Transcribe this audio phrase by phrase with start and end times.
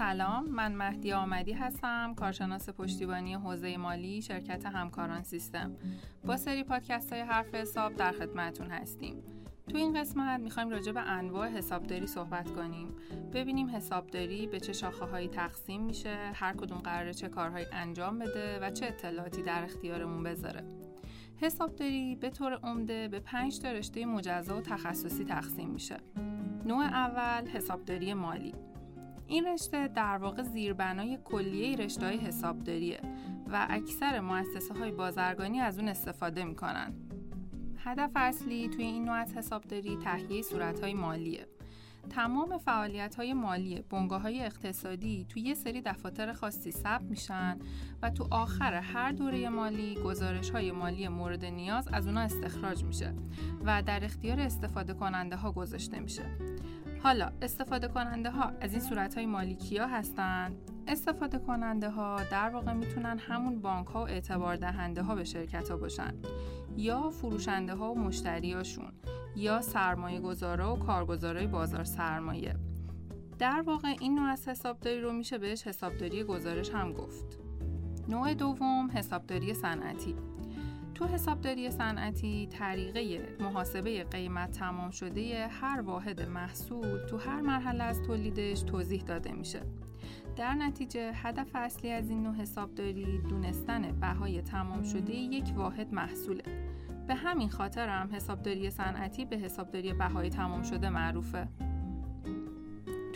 [0.00, 5.76] سلام من مهدی آمدی هستم کارشناس پشتیبانی حوزه مالی شرکت همکاران سیستم.
[6.24, 9.22] با سری پادکست های حرف حساب در خدمتون هستیم.
[9.68, 12.88] تو این قسمت می‌خوایم راجع به انواع حسابداری صحبت کنیم.
[13.32, 18.58] ببینیم حسابداری به چه شاخه هایی تقسیم میشه هر کدوم قراره چه کارهایی انجام بده
[18.62, 20.64] و چه اطلاعاتی در اختیارمون بذاره.
[21.36, 25.96] حسابداری به طور عمده به پنج تا رشته مجزا و تخصصی تقسیم میشه.
[26.66, 28.54] نوع اول حسابداری مالی.
[29.30, 33.00] این رشته در واقع زیربنای کلیه رشته های حسابداریه
[33.52, 36.94] و اکثر مؤسسه های بازرگانی از اون استفاده می‌کنن.
[37.76, 41.46] هدف اصلی توی این نوع از حسابداری تهیه صورت های مالیه.
[42.10, 47.58] تمام فعالیت های مالی بنگاه های اقتصادی توی یه سری دفاتر خاصی ثبت میشن
[48.02, 53.14] و تو آخر هر دوره مالی گزارش های مالی مورد نیاز از اونا استخراج میشه
[53.64, 56.22] و در اختیار استفاده کننده ها گذاشته میشه.
[57.02, 60.56] حالا استفاده کننده ها از این صورت های مالی کیا هستن؟
[60.88, 65.70] استفاده کننده ها در واقع می‌تونن همون بانک ها و اعتبار دهنده ها به شرکت
[65.70, 66.14] ها باشن.
[66.76, 68.92] یا فروشنده ها و مشتریاشون
[69.36, 72.56] یا سرمایه گذارا و کارگزارای بازار سرمایه.
[73.38, 77.38] در واقع این نوع از حسابداری رو میشه بهش حسابداری گزارش هم گفت.
[78.08, 80.14] نوع دوم حسابداری صنعتی.
[81.00, 88.02] تو حسابداری صنعتی طریقه محاسبه قیمت تمام شده هر واحد محصول تو هر مرحله از
[88.02, 89.62] تولیدش توضیح داده میشه.
[90.36, 96.42] در نتیجه هدف اصلی از این نوع حسابداری دونستن بهای تمام شده یک واحد محصوله.
[97.08, 101.48] به همین خاطر هم حسابداری صنعتی به حسابداری بهای تمام شده معروفه.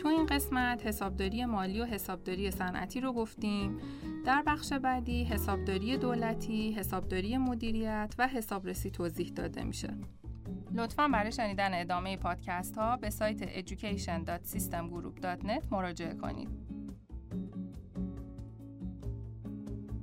[0.05, 3.77] تو این قسمت حسابداری مالی و حسابداری صنعتی رو گفتیم
[4.25, 9.93] در بخش بعدی حسابداری دولتی، حسابداری مدیریت و حسابرسی توضیح داده میشه.
[10.73, 16.74] لطفا برای شنیدن ادامه پادکست ها به سایت education.systemgroup.net مراجعه کنید.